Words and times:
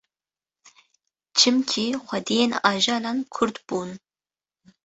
Çimkî 1.37 1.87
xwediyên 2.05 2.51
ajalan 2.71 3.17
Kurd 3.33 3.55
bûn 3.67 3.89